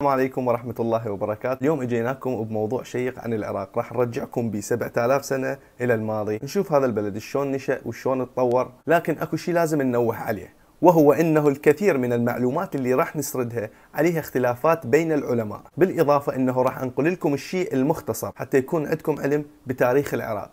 السلام 0.00 0.12
عليكم 0.12 0.46
ورحمة 0.46 0.74
الله 0.80 1.10
وبركاته. 1.10 1.60
اليوم 1.60 1.82
إجيناكم 1.82 2.44
بموضوع 2.44 2.82
شيق 2.82 3.18
عن 3.18 3.32
العراق. 3.32 3.78
راح 3.78 3.92
نرجعكم 3.92 4.50
ب 4.50 4.60
7000 4.60 5.24
سنة 5.24 5.58
إلى 5.80 5.94
الماضي. 5.94 6.40
نشوف 6.42 6.72
هذا 6.72 6.86
البلد 6.86 7.18
شلون 7.18 7.52
نشأ 7.52 7.80
وشلون 7.84 8.26
تطور 8.26 8.70
لكن 8.86 9.18
أكو 9.18 9.36
شيء 9.36 9.54
لازم 9.54 9.82
ننوه 9.82 10.16
عليه 10.16 10.54
وهو 10.82 11.12
إنه 11.12 11.48
الكثير 11.48 11.98
من 11.98 12.12
المعلومات 12.12 12.74
اللي 12.74 12.94
راح 12.94 13.16
نسردها 13.16 13.70
عليها 13.94 14.20
اختلافات 14.20 14.86
بين 14.86 15.12
العلماء، 15.12 15.62
بالإضافة 15.76 16.36
إنه 16.36 16.62
راح 16.62 16.78
أنقل 16.78 17.12
لكم 17.12 17.34
الشيء 17.34 17.74
المختصر 17.74 18.32
حتى 18.36 18.58
يكون 18.58 18.86
عندكم 18.86 19.20
علم 19.20 19.44
بتاريخ 19.66 20.14
العراق. 20.14 20.50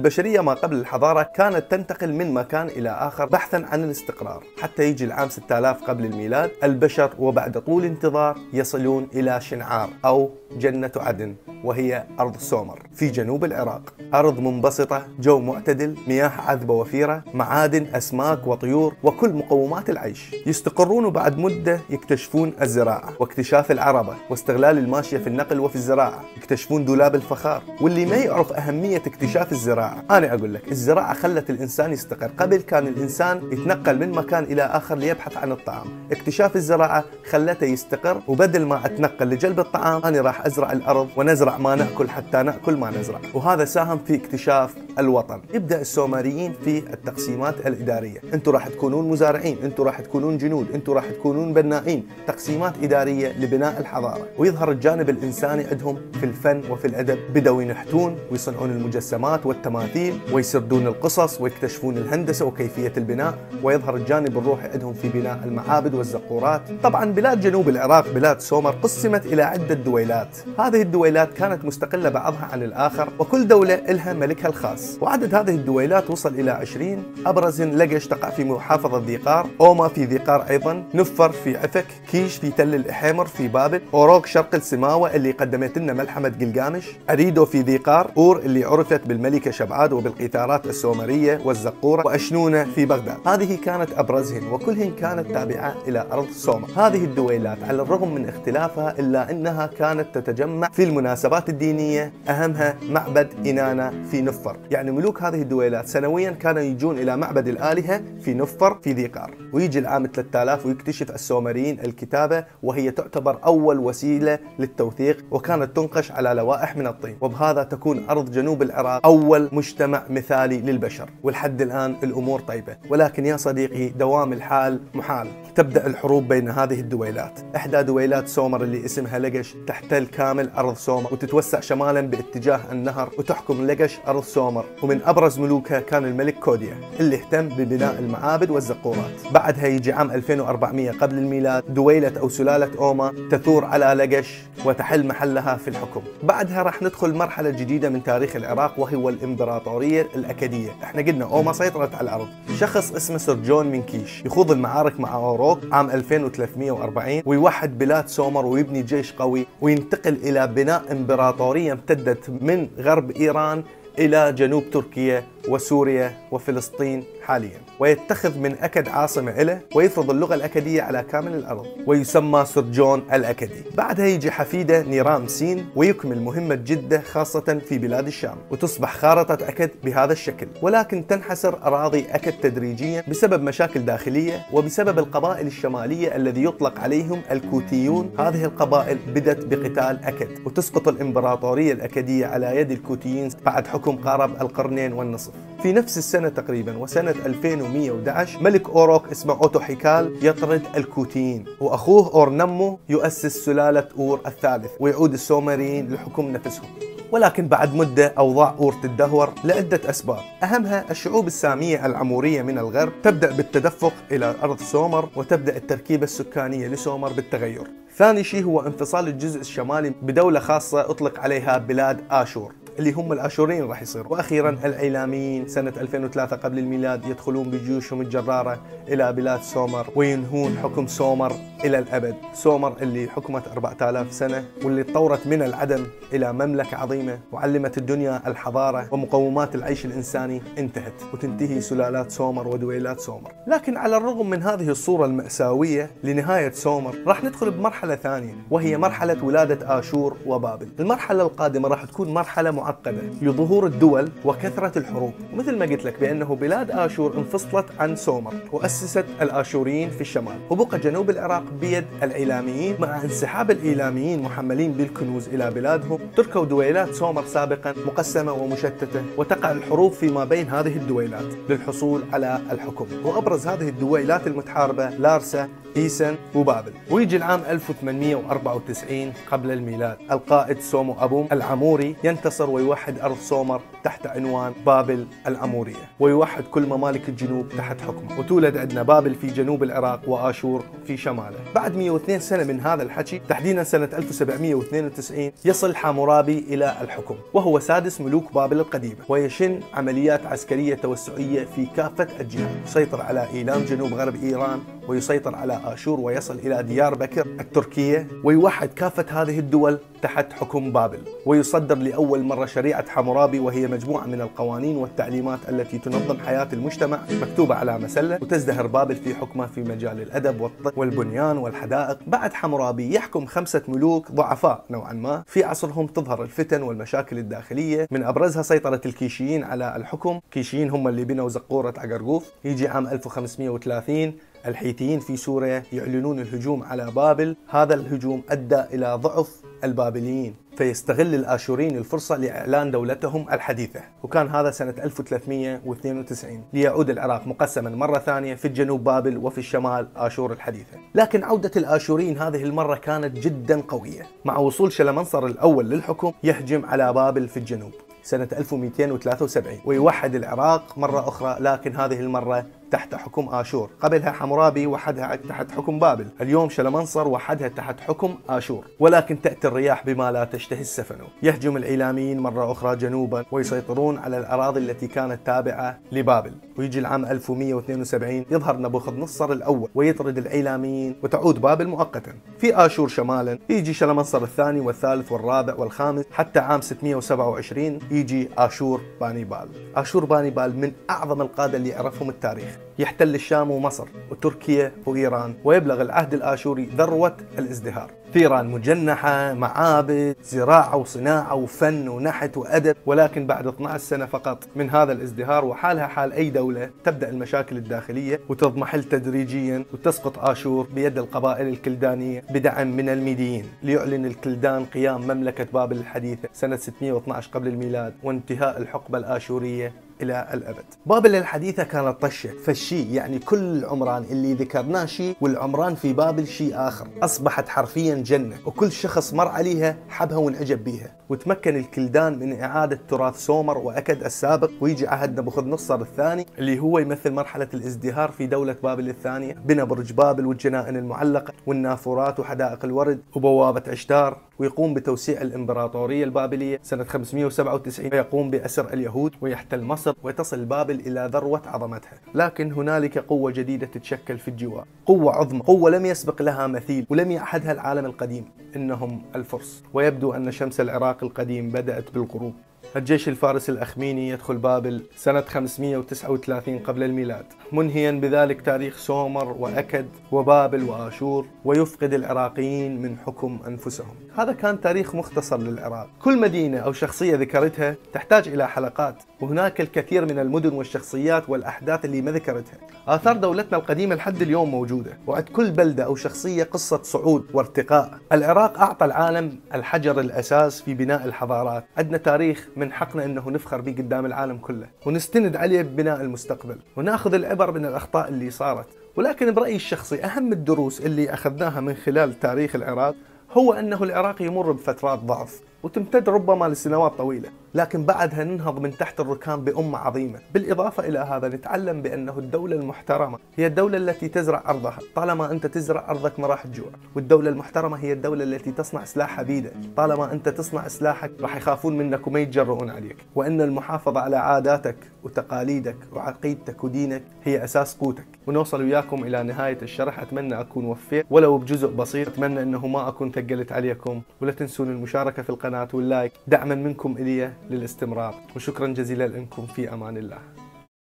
البشرية 0.00 0.40
ما 0.40 0.54
قبل 0.54 0.76
الحضارة 0.76 1.22
كانت 1.22 1.64
تنتقل 1.70 2.12
من 2.12 2.34
مكان 2.34 2.66
إلى 2.66 2.90
آخر 2.90 3.24
بحثا 3.24 3.56
عن 3.56 3.84
الاستقرار. 3.84 4.44
حتى 4.60 4.84
يجي 4.84 5.04
العام 5.04 5.28
6000 5.28 5.84
قبل 5.84 6.04
الميلاد 6.04 6.50
البشر 6.64 7.10
وبعد 7.18 7.58
طول 7.60 7.84
انتظار 7.84 8.38
يصلون 8.52 9.08
إلى 9.14 9.40
شنعار 9.40 9.90
أو 10.04 10.30
جنة 10.56 10.90
عدن 10.96 11.34
وهي 11.64 12.04
أرض 12.20 12.36
سومر 12.36 12.82
في 12.94 13.08
جنوب 13.08 13.44
العراق. 13.44 13.94
أرض 14.14 14.40
منبسطة 14.40 15.06
جو 15.20 15.40
معتدل 15.40 15.96
مياه 16.08 16.32
عذبة 16.46 16.74
وفيرة 16.74 17.24
معادن 17.34 17.86
أسماك 17.94 18.46
وطيور 18.46 18.94
وكل 19.02 19.32
مقومات 19.32 19.90
العيش. 19.90 20.34
يستقرون 20.46 21.10
بعد 21.10 21.38
مدة 21.38 21.80
يكتشفون 21.90 22.52
الزراعة 22.62 23.12
واكتشاف 23.20 23.70
العربة 23.70 24.14
واستغلال 24.30 24.78
الماشية 24.78 25.18
في 25.18 25.26
النقل 25.26 25.60
وفي 25.60 25.76
الزراعة. 25.76 26.20
يكتشفون 26.36 26.84
دولاب 26.84 27.14
الفخار 27.14 27.62
واللي 27.80 28.06
ما 28.06 28.16
يعرف 28.16 28.52
أهمية 28.52 28.96
اكتشاف 29.06 29.52
الزراعة 29.52 29.79
أنا 30.10 30.34
أقول 30.34 30.54
لك 30.54 30.72
الزراعة 30.72 31.14
خلت 31.14 31.50
الإنسان 31.50 31.92
يستقر. 31.92 32.30
قبل 32.38 32.56
كان 32.56 32.86
الإنسان 32.86 33.40
يتنقل 33.52 33.98
من 33.98 34.12
مكان 34.12 34.44
إلى 34.44 34.62
آخر 34.62 34.94
ليبحث 34.94 35.36
عن 35.36 35.52
الطعام. 35.52 35.86
اكتشاف 36.12 36.56
الزراعة 36.56 37.04
خلته 37.30 37.66
يستقر 37.66 38.22
وبدل 38.28 38.66
ما 38.66 38.86
أتنقل 38.86 39.26
لجلب 39.26 39.60
الطعام 39.60 40.02
أنا 40.04 40.20
راح 40.20 40.46
أزرع 40.46 40.72
الأرض 40.72 41.08
ونزرع 41.16 41.58
ما 41.58 41.74
نأكل 41.74 42.10
حتى 42.10 42.42
نأكل 42.42 42.76
ما 42.76 42.90
نزرع. 42.90 43.20
وهذا 43.34 43.64
ساهم 43.64 43.98
في 44.06 44.14
اكتشاف 44.14 44.74
الوطن. 45.00 45.40
يبدأ 45.54 45.80
السومريين 45.80 46.54
في 46.64 46.78
التقسيمات 46.78 47.66
الإدارية. 47.66 48.18
أنتم 48.34 48.52
راح 48.52 48.68
تكونون 48.68 49.08
مزارعين 49.08 49.58
أنتم 49.62 49.82
راح 49.82 50.00
تكونون 50.00 50.38
جنود 50.38 50.66
أنتم 50.74 50.92
راح 50.92 51.10
تكونون 51.10 51.52
بنائين. 51.52 52.06
تقسيمات 52.26 52.74
إدارية 52.82 53.32
لبناء 53.38 53.80
الحضارة. 53.80 54.26
ويظهر 54.38 54.70
الجانب 54.70 55.10
الإنساني 55.10 55.64
عندهم 55.64 55.98
في 56.20 56.26
الفن 56.26 56.62
وفي 56.70 56.86
الأدب. 56.86 57.18
بدأوا 57.34 57.62
ينحتون 57.62 58.16
ويصنعون 58.30 58.70
المجسمات 58.70 59.46
والتماثيل 59.46 60.18
ويسردون 60.32 60.86
القصص 60.86 61.40
ويكتشفون 61.40 61.96
الهندسة 61.96 62.44
وكيفية 62.44 62.92
البناء. 62.96 63.38
ويظهر 63.62 63.96
الجانب 63.96 64.38
الروحي 64.38 64.68
عندهم 64.68 64.92
في 64.92 65.08
بناء 65.08 65.40
المعابد 65.44 65.94
والزقورات. 65.94 66.62
طبعا 66.82 67.04
بلاد 67.04 67.40
جنوب 67.40 67.68
العراق 67.68 68.12
بلاد 68.14 68.40
سومر 68.40 68.70
قسمت 68.70 69.26
إلى 69.26 69.42
عدة 69.42 69.74
دويلات. 69.74 70.36
هذه 70.58 70.82
الدويلات 70.82 71.32
كانت 71.32 71.64
مستقلة 71.64 72.08
بعضها 72.08 72.48
عن 72.52 72.62
الآخر 72.62 73.08
وكل 73.18 73.48
دولة 73.48 73.74
لها 73.74 74.12
ملكها 74.12 74.48
الخاص. 74.48 74.89
وعدد 75.00 75.34
هذه 75.34 75.54
الدويلات 75.54 76.10
وصل 76.10 76.34
إلى 76.34 76.50
20 76.50 77.02
أبرز 77.26 77.62
لقش 77.62 78.06
تقع 78.06 78.30
في 78.30 78.44
محافظة 78.44 78.98
ذيقار 78.98 79.48
أوما 79.60 79.88
في 79.88 80.04
ذيقار 80.04 80.46
أيضا 80.50 80.84
نفر 80.94 81.32
في 81.32 81.56
عفك 81.56 81.86
كيش 82.10 82.36
في 82.36 82.50
تل 82.50 82.74
الإحمر 82.74 83.26
في 83.26 83.48
بابل 83.48 83.80
أوروك 83.94 84.26
شرق 84.26 84.54
السماوة 84.54 85.14
اللي 85.14 85.30
قدمت 85.30 85.78
لنا 85.78 85.92
ملحمة 85.92 86.32
قلقامش 86.40 86.84
أريدو 87.10 87.44
في 87.44 87.60
ذيقار 87.60 88.10
أور 88.16 88.38
اللي 88.38 88.64
عرفت 88.64 89.06
بالملكة 89.06 89.50
شبعاد 89.50 89.92
وبالقيثارات 89.92 90.66
السومرية 90.66 91.40
والزقورة 91.44 92.06
وأشنونة 92.06 92.64
في 92.64 92.86
بغداد. 92.86 93.16
هذه 93.26 93.58
كانت 93.64 93.90
أبرزهن 93.96 94.52
وكلهن 94.52 94.92
كانت 95.00 95.30
تابعة 95.30 95.74
إلى 95.88 96.06
أرض 96.12 96.30
سومر. 96.30 96.68
هذه 96.76 97.04
الدويلات 97.04 97.58
على 97.64 97.82
الرغم 97.82 98.14
من 98.14 98.28
اختلافها 98.28 98.94
إلا 98.98 99.30
أنها 99.30 99.66
كانت 99.66 100.18
تتجمع 100.18 100.68
في 100.72 100.84
المناسبات 100.84 101.48
الدينية 101.48 102.12
أهمها 102.28 102.76
معبد 102.90 103.28
إنانا 103.46 103.92
في 104.10 104.22
نفر. 104.22 104.56
يعني 104.70 104.79
ملوك 104.86 105.22
هذه 105.22 105.42
الدويلات 105.42 105.88
سنويا 105.88 106.30
كانوا 106.30 106.62
يجون 106.62 106.98
إلى 106.98 107.16
معبد 107.16 107.48
الآلهة 107.48 108.02
في 108.20 108.34
نفر 108.34 108.78
في 108.82 108.92
ذيقار 108.92 109.34
ويجي 109.52 109.78
العام 109.78 110.06
3000 110.06 110.66
ويكتشف 110.66 111.10
السومريين 111.10 111.80
الكتابة 111.80 112.44
وهي 112.62 112.90
تعتبر 112.90 113.38
أول 113.44 113.78
وسيلة 113.78 114.38
للتوثيق 114.58 115.24
وكانت 115.30 115.76
تنقش 115.76 116.12
على 116.12 116.34
لوائح 116.34 116.76
من 116.76 116.86
الطين. 116.86 117.16
وبهذا 117.20 117.62
تكون 117.62 118.04
أرض 118.10 118.30
جنوب 118.30 118.62
العراق 118.62 119.06
أول 119.06 119.48
مجتمع 119.52 120.02
مثالي 120.10 120.58
للبشر. 120.60 121.10
والحد 121.22 121.62
الآن 121.62 121.96
الأمور 122.02 122.40
طيبة. 122.40 122.76
ولكن 122.90 123.26
يا 123.26 123.36
صديقي 123.36 123.88
دوام 123.88 124.32
الحال 124.32 124.80
محال. 124.94 125.28
تبدأ 125.54 125.86
الحروب 125.86 126.28
بين 126.28 126.48
هذه 126.48 126.80
الدويلات. 126.80 127.40
إحدى 127.56 127.82
دويلات 127.82 128.28
سومر 128.28 128.62
اللي 128.62 128.84
اسمها 128.84 129.18
لقش 129.18 129.56
تحتل 129.66 130.06
كامل 130.06 130.50
أرض 130.50 130.74
سومر 130.74 131.12
وتتوسع 131.12 131.60
شمالا 131.60 132.00
باتجاه 132.00 132.60
النهر 132.72 133.10
وتحكم 133.18 133.66
لقش 133.66 133.98
أرض 134.06 134.22
سومر. 134.22 134.59
ومن 134.82 135.00
أبرز 135.04 135.38
ملوكها 135.38 135.80
كان 135.80 136.04
الملك 136.04 136.34
كوديا 136.34 136.76
اللي 137.00 137.16
اهتم 137.16 137.48
ببناء 137.48 137.98
المعابد 137.98 138.50
والزقورات 138.50 139.10
بعدها 139.32 139.66
يجي 139.66 139.92
عام 139.92 140.10
2400 140.10 140.90
قبل 140.90 141.18
الميلاد 141.18 141.64
دويلة 141.74 142.12
أو 142.20 142.28
سلالة 142.28 142.70
أوما 142.78 143.12
تثور 143.30 143.64
على 143.64 144.04
لقش 144.04 144.42
وتحل 144.64 145.06
محلها 145.06 145.56
في 145.56 145.68
الحكم. 145.68 146.00
بعدها 146.22 146.62
راح 146.62 146.82
ندخل 146.82 147.14
مرحلة 147.14 147.50
جديدة 147.50 147.88
من 147.88 148.02
تاريخ 148.02 148.36
العراق 148.36 148.80
وهو 148.80 149.08
الإمبراطورية 149.08 150.06
الأكدية 150.14 150.70
إحنا 150.82 151.02
قلنا 151.02 151.24
أوما 151.24 151.52
سيطرت 151.52 151.94
على 151.94 152.02
الأرض. 152.04 152.28
شخص 152.58 152.92
اسمه 152.92 153.18
سرجون 153.18 153.66
من 153.66 153.82
كيش 153.82 154.22
يخوض 154.24 154.50
المعارك 154.50 155.00
مع 155.00 155.14
أوروك 155.14 155.58
عام 155.72 155.90
2340 155.90 157.22
ويوحد 157.26 157.78
بلاد 157.78 158.08
سومر 158.08 158.46
ويبني 158.46 158.82
جيش 158.82 159.12
قوي 159.12 159.46
وينتقل 159.60 160.14
إلى 160.14 160.46
بناء 160.46 160.92
إمبراطورية 160.92 161.72
امتدت 161.72 162.30
من 162.30 162.68
غرب 162.78 163.10
إيران 163.10 163.62
إلى 163.98 164.32
جنوب 164.32 164.70
تركيا 164.72 165.24
وسوريا 165.48 166.14
وفلسطين. 166.30 167.04
حاليا 167.30 167.60
ويتخذ 167.78 168.38
من 168.38 168.56
أكد 168.60 168.88
عاصمة 168.88 169.42
له 169.42 169.60
ويفرض 169.74 170.10
اللغة 170.10 170.34
الأكدية 170.34 170.82
على 170.82 171.02
كامل 171.02 171.34
الأرض 171.34 171.66
ويسمى 171.86 172.44
سرجون 172.44 173.02
الأكدي 173.12 173.62
بعدها 173.74 174.06
يجي 174.06 174.30
حفيده 174.30 174.82
نرام 174.82 175.26
سين 175.26 175.66
ويكمل 175.76 176.20
مهمة 176.20 176.54
جده 176.54 177.00
خاصة 177.00 177.60
في 177.68 177.78
بلاد 177.78 178.06
الشام 178.06 178.36
وتصبح 178.50 178.96
خارطة 178.96 179.48
أكد 179.48 179.70
بهذا 179.84 180.12
الشكل. 180.12 180.46
ولكن 180.62 181.06
تنحسر 181.06 181.62
أراضي 181.62 182.06
أكد 182.10 182.32
تدريجيا 182.32 183.04
بسبب 183.08 183.42
مشاكل 183.42 183.80
داخلية 183.80 184.46
وبسبب 184.52 184.98
القبائل 184.98 185.46
الشمالية 185.46 186.16
الذي 186.16 186.44
يطلق 186.44 186.80
عليهم 186.80 187.22
الكوتيون. 187.30 188.10
هذه 188.18 188.44
القبائل 188.44 188.98
بدت 189.14 189.44
بقتال 189.44 190.04
أكد 190.04 190.28
وتسقط 190.46 190.88
الإمبراطورية 190.88 191.72
الأكدية 191.72 192.26
على 192.26 192.56
يد 192.56 192.70
الكوتيين 192.70 193.28
بعد 193.46 193.66
حكم 193.66 193.96
قارب 193.96 194.42
القرنين 194.42 194.92
والنصف. 194.92 195.32
في 195.62 195.72
نفس 195.72 195.98
السنة 195.98 196.28
تقريبا 196.28 196.76
وسنة 196.76 197.10
2111 197.26 198.42
ملك 198.42 198.68
أوروك 198.68 199.08
اسمه 199.10 199.34
أوتو 199.34 199.60
حيكال 199.60 200.16
يطرد 200.22 200.62
الكوتيين 200.76 201.44
وأخوه 201.60 202.14
أورنمو 202.14 202.78
يؤسس 202.88 203.44
سلالة 203.44 203.88
أور 203.98 204.20
الثالث 204.26 204.70
ويعود 204.80 205.12
السومريين 205.12 205.92
لحكم 205.92 206.28
نفسهم. 206.32 206.68
ولكن 207.12 207.48
بعد 207.48 207.74
مدة 207.74 208.14
أوضاع 208.18 208.54
أور 208.58 208.74
تدهور 208.82 209.32
لعدة 209.44 209.80
أسباب. 209.90 210.20
أهمها 210.42 210.90
الشعوب 210.90 211.26
السامية 211.26 211.86
العمورية 211.86 212.42
من 212.42 212.58
الغرب. 212.58 212.92
تبدأ 213.02 213.32
بالتدفق 213.32 213.92
إلى 214.12 214.34
أرض 214.42 214.58
سومر 214.60 215.08
وتبدأ 215.16 215.56
التركيبة 215.56 216.04
السكانية 216.04 216.68
لسومر 216.68 217.12
بالتغير. 217.12 217.66
ثاني 217.96 218.24
شيء 218.24 218.44
هو 218.44 218.60
انفصال 218.60 219.08
الجزء 219.08 219.40
الشمالي 219.40 219.92
بدولة 220.02 220.40
خاصة 220.40 220.80
أطلق 220.80 221.20
عليها 221.20 221.58
بلاد 221.58 222.00
آشور. 222.10 222.59
اللي 222.80 222.92
هم 222.92 223.12
الاشوريين 223.12 223.64
راح 223.64 223.82
يصيروا. 223.82 224.12
وأخيرا 224.12 224.50
العيلاميين 224.64 225.48
سنة 225.48 225.72
2003 225.76 226.36
قبل 226.36 226.58
الميلاد 226.58 227.04
يدخلون 227.04 227.50
بجيوشهم 227.50 228.00
الجرارة 228.00 228.60
إلى 228.88 229.12
بلاد 229.12 229.42
سومر 229.42 229.86
وينهون 229.96 230.58
حكم 230.62 230.86
سومر. 230.86 231.32
إلى 231.64 231.78
الأبد. 231.78 232.14
سومر 232.34 232.76
اللي 232.82 233.08
حكمت 233.08 233.48
4000 233.48 234.12
سنة 234.12 234.44
واللي 234.64 234.82
تطورت 234.84 235.26
من 235.26 235.42
العدم 235.42 235.86
إلى 236.12 236.32
مملكة 236.32 236.76
عظيمة 236.76 237.18
وعلمت 237.32 237.78
الدنيا 237.78 238.22
الحضارة 238.26 238.88
ومقومات 238.92 239.54
العيش 239.54 239.84
الإنساني 239.84 240.42
انتهت 240.58 240.92
وتنتهي 241.12 241.60
سلالات 241.60 242.10
سومر 242.10 242.48
ودويلات 242.48 243.00
سومر. 243.00 243.32
لكن 243.46 243.76
على 243.76 243.96
الرغم 243.96 244.30
من 244.30 244.42
هذه 244.42 244.68
الصورة 244.68 245.04
المأساوية 245.06 245.90
لنهاية 246.04 246.50
سومر 246.52 246.94
راح 247.06 247.24
ندخل 247.24 247.50
بمرحلة 247.50 247.94
ثانية 247.96 248.34
وهي 248.50 248.78
مرحلة 248.78 249.24
ولادة 249.24 249.78
آشور 249.78 250.16
وبابل. 250.26 250.68
المرحلة 250.80 251.22
القادمة 251.22 251.68
راح 251.68 251.84
تكون 251.84 252.14
مرحلة 252.14 252.50
معقدة 252.50 253.02
لظهور 253.22 253.66
الدول 253.66 254.10
وكثرة 254.24 254.78
الحروب. 254.78 255.12
مثل 255.34 255.58
ما 255.58 255.66
قلت 255.66 255.84
لك 255.84 256.00
بأنه 256.00 256.34
بلاد 256.36 256.70
آشور 256.70 257.14
انفصلت 257.18 257.66
عن 257.78 257.96
سومر 257.96 258.34
وأسست 258.52 259.04
الآشوريين 259.22 259.90
في 259.90 260.00
الشمال 260.00 260.36
وبقى 260.50 260.78
جنوب 260.78 261.10
العراق 261.10 261.44
بيد 261.60 261.84
الإيلاميين 262.02 262.76
مع 262.78 263.02
انسحاب 263.02 263.50
الإيلاميين 263.50 264.22
محملين 264.22 264.72
بالكنوز 264.72 265.28
إلى 265.28 265.50
بلادهم 265.50 265.98
تركوا 266.16 266.44
دويلات 266.44 266.94
سومر 266.94 267.24
سابقا 267.24 267.74
مقسمة 267.86 268.32
ومشتتة 268.32 269.02
وتقع 269.16 269.52
الحروب 269.52 269.92
فيما 269.92 270.24
بين 270.24 270.48
هذه 270.48 270.76
الدويلات 270.76 271.24
للحصول 271.48 272.02
على 272.12 272.40
الحكم. 272.50 272.86
وأبرز 273.04 273.46
هذه 273.46 273.68
الدويلات 273.68 274.26
المتحاربة 274.26 274.88
لارسا 274.90 275.48
إيسن 275.76 276.16
وبابل. 276.34 276.72
ويجي 276.90 277.16
العام 277.16 277.40
1894 277.50 279.12
قبل 279.30 279.50
الميلاد. 279.50 279.96
القائد 280.10 280.60
سومو 280.60 280.96
أبوم 281.00 281.28
العموري 281.32 281.96
ينتصر 282.04 282.50
ويوحد 282.50 282.98
أرض 282.98 283.16
سومر 283.16 283.60
تحت 283.84 284.06
عنوان 284.06 284.52
بابل 284.66 285.06
العمورية. 285.26 285.90
ويوحد 286.00 286.44
كل 286.44 286.62
ممالك 286.62 287.08
الجنوب 287.08 287.48
تحت 287.48 287.80
حكمه. 287.80 288.18
وتولد 288.18 288.56
عندنا 288.56 288.82
بابل 288.82 289.14
في 289.14 289.26
جنوب 289.26 289.62
العراق 289.62 290.00
وآشور 290.06 290.64
في 290.86 290.96
شماله. 290.96 291.39
بعد 291.54 291.76
102 291.76 292.20
سنة 292.20 292.44
من 292.44 292.60
هذا 292.60 292.82
الحكي 292.82 293.20
تحديدا 293.28 293.64
سنة 293.64 293.88
1792 293.92 295.32
يصل 295.44 295.74
حامورابي 295.74 296.38
إلى 296.38 296.76
الحكم 296.80 297.14
وهو 297.34 297.58
سادس 297.58 298.00
ملوك 298.00 298.34
بابل 298.34 298.60
القديمة 298.60 298.96
ويشن 299.08 299.60
عمليات 299.74 300.26
عسكرية 300.26 300.74
توسعية 300.74 301.46
في 301.56 301.66
كافة 301.76 302.08
الجهات 302.20 302.50
يسيطر 302.66 303.02
على 303.02 303.26
إيلام 303.34 303.64
جنوب 303.64 303.92
غرب 303.94 304.14
إيران 304.22 304.60
ويسيطر 304.90 305.34
على 305.34 305.60
آشور 305.64 306.00
ويصل 306.00 306.38
إلى 306.38 306.62
ديار 306.62 306.94
بكر 306.94 307.26
التركية 307.40 308.06
ويوحد 308.24 308.68
كافة 308.68 309.22
هذه 309.22 309.38
الدول 309.38 309.78
تحت 310.02 310.32
حكم 310.32 310.72
بابل 310.72 310.98
ويصدر 311.26 311.76
لأول 311.78 312.22
مرة 312.22 312.46
شريعة 312.46 312.88
حمورابي 312.88 313.38
وهي 313.38 313.66
مجموعة 313.66 314.06
من 314.06 314.20
القوانين 314.20 314.76
والتعليمات 314.76 315.38
التي 315.48 315.78
تنظم 315.78 316.18
حياة 316.18 316.48
المجتمع 316.52 316.98
مكتوبة 317.22 317.54
على 317.54 317.78
مسلة 317.78 318.18
وتزدهر 318.22 318.66
بابل 318.66 318.96
في 318.96 319.14
حكمه 319.14 319.46
في 319.46 319.62
مجال 319.62 320.00
الأدب 320.02 320.50
والبنيان 320.76 321.38
والحدائق. 321.38 321.98
بعد 322.06 322.32
حمورابي 322.32 322.94
يحكم 322.94 323.26
خمسة 323.26 323.62
ملوك 323.68 324.12
ضعفاء 324.12 324.64
نوعا 324.70 324.92
ما 324.92 325.22
في 325.26 325.44
عصرهم 325.44 325.86
تظهر 325.86 326.22
الفتن 326.22 326.62
والمشاكل 326.62 327.18
الداخلية. 327.18 327.86
من 327.90 328.02
أبرزها 328.04 328.42
سيطرة 328.42 328.80
الكيشيين 328.86 329.44
على 329.44 329.76
الحكم 329.76 330.20
كيشيين 330.30 330.70
هم 330.70 330.88
اللي 330.88 331.04
بنوا 331.04 331.28
زقورة 331.28 331.74
عقرقوف 331.78 332.30
يجي 332.44 332.68
عام 332.68 332.86
1530 332.86 334.12
الحيثيين 334.46 335.00
في 335.00 335.16
سوريا 335.16 335.62
يعلنون 335.72 336.20
الهجوم 336.20 336.62
على 336.62 336.90
بابل. 336.90 337.36
هذا 337.48 337.74
الهجوم 337.74 338.22
أدى 338.30 338.60
إلى 338.60 338.94
ضعف 338.94 339.40
البابليين 339.64 340.34
فيستغل 340.56 341.14
الآشوريين 341.14 341.78
الفرصة 341.78 342.16
لإعلان 342.16 342.70
دولتهم 342.70 343.26
الحديثة. 343.32 343.80
وكان 344.02 344.28
هذا 344.28 344.50
سنة 344.50 344.74
1392 344.84 346.44
ليعود 346.52 346.90
العراق 346.90 347.26
مقسما 347.26 347.70
مرة 347.70 347.98
ثانية 347.98 348.34
في 348.34 348.44
الجنوب 348.44 348.84
بابل 348.84 349.16
وفي 349.16 349.38
الشمال 349.38 349.88
آشور 349.96 350.32
الحديثة. 350.32 350.76
لكن 350.94 351.24
عودة 351.24 351.50
الآشوريين 351.56 352.18
هذه 352.18 352.44
المرة 352.44 352.74
كانت 352.74 353.18
جدا 353.18 353.60
قوية. 353.60 354.06
مع 354.24 354.38
وصول 354.38 354.72
شلمنصر 354.72 355.26
الأول 355.26 355.70
للحكم 355.70 356.12
يهجم 356.22 356.66
على 356.66 356.92
بابل 356.92 357.28
في 357.28 357.36
الجنوب. 357.36 357.72
سنة 358.02 358.28
1273 358.32 359.60
ويوحد 359.64 360.14
العراق 360.14 360.78
مرة 360.78 361.08
أخرى 361.08 361.36
لكن 361.40 361.76
هذه 361.76 362.00
المرة 362.00 362.46
تحت 362.70 362.94
حكم 362.94 363.28
آشور. 363.28 363.70
قبلها 363.80 364.10
حمورابي 364.10 364.66
وحدها 364.66 365.16
تحت 365.16 365.50
حكم 365.50 365.78
بابل. 365.78 366.06
اليوم 366.20 366.48
شلمنصر 366.48 367.08
وحدها 367.08 367.48
تحت 367.48 367.80
حكم 367.80 368.14
آشور. 368.28 368.64
ولكن 368.80 369.20
تأتي 369.20 369.48
الرياح 369.48 369.86
بما 369.86 370.12
لا 370.12 370.24
تشتهي 370.24 370.60
السفن. 370.60 370.96
يهجم 371.22 371.56
العيلاميين 371.56 372.18
مرة 372.20 372.52
أخرى 372.52 372.76
جنوبا 372.76 373.24
ويسيطرون 373.32 373.98
على 373.98 374.18
الأراضي 374.18 374.60
التي 374.60 374.86
كانت 374.86 375.26
تابعة 375.26 375.78
لبابل. 375.92 376.32
ويجي 376.58 376.78
العام 376.78 377.04
1172 377.04 378.24
يظهر 378.30 378.56
نبوخذ 378.56 378.94
نصر 378.94 379.32
الأول 379.32 379.68
ويطرد 379.74 380.18
العيلاميين 380.18 380.96
وتعود 381.02 381.40
بابل 381.40 381.66
مؤقتا. 381.66 382.12
في 382.38 382.56
آشور 382.66 382.88
شمالا 382.88 383.38
يجي 383.50 383.72
شلمنصر 383.74 384.22
الثاني 384.22 384.60
والثالث 384.60 385.12
والرابع 385.12 385.54
والخامس 385.54 386.04
حتى 386.12 386.38
عام 386.38 386.60
627 386.60 387.78
يجي 387.90 388.28
آشور 388.38 388.80
بانيبال. 389.00 389.48
آشور 389.76 390.04
بانيبال 390.04 390.56
من 390.56 390.72
أعظم 390.90 391.20
القادة 391.20 391.56
اللي 391.56 391.68
يعرفهم 391.68 392.08
التاريخ. 392.08 392.58
يحتل 392.78 393.14
الشام 393.14 393.50
ومصر 393.50 393.88
وتركيا 394.10 394.72
وإيران 394.86 395.34
ويبلغ 395.44 395.82
العهد 395.82 396.14
الآشوري 396.14 396.68
ذروة 396.76 397.16
الازدهار. 397.38 397.90
ثيران 398.14 398.46
مجنحة 398.50 399.34
معابد 399.34 400.16
زراعة 400.24 400.76
وصناعة 400.76 401.34
وفن 401.34 401.88
ونحت 401.88 402.36
وأدب 402.36 402.76
ولكن 402.86 403.26
بعد 403.26 403.46
12 403.46 403.78
سنة 403.84 404.06
فقط 404.06 404.44
من 404.56 404.70
هذا 404.70 404.92
الازدهار 404.92 405.44
وحالها 405.44 405.86
حال 405.86 406.12
أي 406.12 406.30
دولة 406.30 406.70
تبدأ 406.84 407.08
المشاكل 407.10 407.56
الداخلية 407.56 408.20
وتضمحل 408.28 408.84
تدريجيا 408.84 409.64
وتسقط 409.72 410.18
آشور 410.18 410.66
بيد 410.74 410.98
القبائل 410.98 411.48
الكلدانية 411.48 412.22
بدعم 412.30 412.76
من 412.76 412.88
الميديين. 412.88 413.44
ليعلن 413.62 414.06
الكلدان 414.06 414.64
قيام 414.64 415.00
مملكة 415.00 415.46
بابل 415.52 415.76
الحديثة 415.76 416.28
سنة 416.32 416.56
612 416.56 417.30
قبل 417.32 417.48
الميلاد 417.48 417.94
وانتهاء 418.02 418.58
الحقبة 418.58 418.98
الآشورية 418.98 419.72
إلى 420.02 420.28
الأبد. 420.34 420.64
بابل 420.86 421.14
الحديثة 421.14 421.62
كانت 421.62 422.02
طشة 422.02 422.30
فد 422.44 422.64
شي 422.64 422.94
يعني 422.94 423.18
كل 423.18 423.38
العمران 423.38 424.02
اللي 424.10 424.34
ذكرناه 424.34 424.84
شيء 424.84 425.16
والعمران 425.20 425.74
في 425.74 425.92
بابل 425.92 426.26
شيء 426.26 426.52
آخر. 426.54 426.88
أصبحت 427.02 427.48
حرفيا 427.48 427.94
جنة 427.94 428.36
وكل 428.46 428.72
شخص 428.72 429.14
مر 429.14 429.28
عليها 429.28 429.76
حبها 429.88 430.16
وانعجب 430.16 430.64
بيها. 430.64 430.92
وتمكن 431.08 431.56
الكلدان 431.56 432.18
من 432.18 432.40
إعادة 432.40 432.80
تراث 432.88 433.16
سومر 433.18 433.58
وأكد 433.58 434.04
السابق 434.04 434.50
ويجي 434.60 434.86
عهد 434.88 435.20
نبوخذ 435.20 435.46
نصر 435.46 435.80
الثاني 435.80 436.26
اللي 436.38 436.58
هو 436.58 436.78
يمثل 436.78 437.10
مرحلة 437.12 437.48
الازدهار 437.54 438.10
في 438.10 438.26
دولة 438.26 438.56
بابل 438.62 438.88
الثانية. 438.88 439.32
بنى 439.44 439.64
برج 439.64 439.92
بابل 439.92 440.26
والجنائن 440.26 440.76
المعلقة 440.76 441.32
والنافورات 441.46 442.20
وحدائق 442.20 442.64
الورد 442.64 443.00
وبوابة 443.14 443.62
عشتار. 443.68 444.18
ويقوم 444.38 444.74
بتوسيع 444.74 445.22
الإمبراطورية 445.22 446.04
البابلية 446.04 446.58
سنة 446.62 446.84
597 446.84 447.90
ويقوم 447.92 448.30
بأسر 448.30 448.72
اليهود 448.72 449.14
ويحتل 449.20 449.60
مصر. 449.62 449.89
وتصل 450.02 450.44
بابل 450.44 450.80
إلى 450.80 451.10
ذروة 451.12 451.42
عظمتها. 451.46 451.98
لكن 452.14 452.52
هنالك 452.52 452.98
قوة 452.98 453.30
جديدة 453.30 453.66
تتشكل 453.66 454.18
في 454.18 454.28
الجوار. 454.28 454.66
قوة 454.86 455.12
عظمى. 455.12 455.40
قوة 455.40 455.70
لم 455.70 455.86
يسبق 455.86 456.22
لها 456.22 456.46
مثيل 456.46 456.86
ولم 456.90 457.10
يعهدها 457.10 457.52
العالم 457.52 457.84
القديم. 457.86 458.24
إنهم 458.56 459.02
الفرس. 459.14 459.64
ويبدو 459.74 460.12
أن 460.12 460.30
شمس 460.30 460.60
العراق 460.60 461.04
القديم 461.04 461.50
بدأت 461.50 461.90
بالغروب. 461.94 462.34
الجيش 462.76 463.08
الفارسي 463.08 463.52
الأخميني 463.52 464.08
يدخل 464.08 464.36
بابل 464.36 464.82
سنة 464.96 465.20
539 465.20 466.58
قبل 466.58 466.82
الميلاد 466.82 467.24
منهيا 467.52 467.90
بذلك 467.90 468.40
تاريخ 468.40 468.76
سومر 468.76 469.36
وأكد 469.38 469.86
وبابل 470.12 470.62
وآشور 470.62 471.26
ويفقد 471.44 471.94
العراقيين 471.94 472.82
من 472.82 472.98
حكم 472.98 473.38
أنفسهم. 473.46 473.94
هذا 474.16 474.32
كان 474.32 474.60
تاريخ 474.60 474.94
مختصر 474.94 475.38
للعراق. 475.38 475.90
كل 476.02 476.20
مدينة 476.20 476.58
أو 476.58 476.72
شخصية 476.72 477.16
ذكرتها 477.16 477.76
تحتاج 477.92 478.28
إلى 478.28 478.48
حلقات 478.48 479.02
وهناك 479.20 479.60
الكثير 479.60 480.04
من 480.04 480.18
المدن 480.18 480.52
والشخصيات 480.52 481.28
والأحداث 481.28 481.84
اللي 481.84 482.02
ما 482.02 482.10
ذكرتها. 482.10 482.58
آثار 482.88 483.16
دولتنا 483.16 483.58
القديمة 483.58 483.94
لحد 483.94 484.22
اليوم 484.22 484.50
موجودة 484.50 484.98
وعند 485.06 485.24
كل 485.28 485.50
بلدة 485.50 485.84
أو 485.84 485.96
شخصية 485.96 486.44
قصة 486.44 486.82
صعود 486.82 487.26
وارتقاء. 487.32 487.98
العراق 488.12 488.58
أعطى 488.58 488.84
العالم 488.84 489.40
الحجر 489.54 490.00
الأساس 490.00 490.62
في 490.62 490.74
بناء 490.74 491.04
الحضارات 491.04 491.64
عندنا 491.76 491.98
تاريخ 491.98 492.48
من 492.56 492.72
حقنا 492.72 493.04
أنه 493.04 493.30
نفخر 493.30 493.60
به 493.60 493.72
قدام 493.72 494.06
العالم 494.06 494.38
كله 494.38 494.66
ونستند 494.86 495.36
عليه 495.36 495.62
ببناء 495.62 496.00
المستقبل 496.00 496.58
ونأخذ 496.76 497.14
العبر 497.14 497.52
من 497.52 497.66
الأخطاء 497.66 498.08
اللي 498.08 498.30
صارت. 498.30 498.66
ولكن 498.96 499.34
برأيي 499.34 499.56
الشخصي 499.56 500.04
أهم 500.04 500.32
الدروس 500.32 500.80
اللي 500.80 501.12
أخذناها 501.12 501.60
من 501.60 501.74
خلال 501.74 502.20
تاريخ 502.20 502.54
العراق 502.56 502.94
هو 503.32 503.52
أنه 503.52 503.82
العراق 503.82 504.22
يمر 504.22 504.52
بفترات 504.52 504.98
ضعف. 504.98 505.40
وتمتد 505.62 506.08
ربما 506.08 506.48
لسنوات 506.48 506.92
طويلة 506.92 507.28
لكن 507.54 507.84
بعدها 507.84 508.24
ننهض 508.24 508.60
من 508.60 508.76
تحت 508.76 509.00
الركام 509.00 509.44
بأمة 509.44 509.78
عظيمة. 509.78 510.18
بالإضافة 510.34 510.88
إلى 510.88 510.98
هذا 510.98 511.28
نتعلم 511.28 511.82
بأنه 511.82 512.18
الدولة 512.18 512.56
المحترمة 512.56 513.18
هي 513.36 513.46
الدولة 513.46 513.76
التي 513.76 514.08
تزرع 514.08 514.42
أرضها. 514.48 514.78
طالما 514.94 515.30
أنت 515.32 515.46
تزرع 515.46 515.90
أرضك 515.90 516.20
ما 516.20 516.26
راح 516.26 516.42
تجوع 516.42 516.68
والدولة 516.96 517.30
المحترمة 517.30 517.76
هي 517.76 517.92
الدولة 517.92 518.24
التي 518.24 518.52
تصنع 518.52 518.84
سلاحها 518.84 519.22
بيدك 519.22 519.52
طالما 519.76 520.12
أنت 520.12 520.28
تصنع 520.28 520.68
سلاحك 520.68 521.10
راح 521.20 521.36
يخافون 521.36 521.78
منك 521.78 522.06
وما 522.06 522.20
يتجرؤون 522.20 522.70
عليك. 522.70 522.96
وأن 523.14 523.40
المحافظة 523.40 524.00
على 524.00 524.16
عاداتك 524.16 524.76
وتقاليدك 525.02 525.76
وعقيدتك 525.92 526.64
ودينك 526.64 527.02
هي 527.24 527.44
أساس 527.44 527.76
قوتك. 527.76 528.06
ونوصل 528.26 528.62
وياكم 528.62 529.04
إلى 529.04 529.22
نهاية 529.22 529.58
الشرح. 529.62 530.00
أتمنى 530.00 530.40
أكون 530.40 530.64
وفيت. 530.64 531.06
ولو 531.10 531.38
بجزء 531.38 531.68
بسيط 531.68 532.08
أتمنى 532.08 532.42
أنه 532.42 532.66
ما 532.66 532.88
أكون 532.88 533.12
ثقلت 533.12 533.52
عليكم. 533.52 534.02
ولا 534.20 534.32
تنسون 534.32 534.70
المشاركة 534.70 535.22
في 535.22 535.30
القناة 535.50 535.68
واللايك 535.74 536.12
دعما 536.26 536.54
منكم 536.54 536.96
إلي 536.98 537.32
للاستمرار 537.50 538.14
وشكرا 538.36 538.66
جزيلا 538.66 539.08
لكم 539.08 539.46
في 539.46 539.72
أمان 539.74 539.96
الله. 539.96 540.39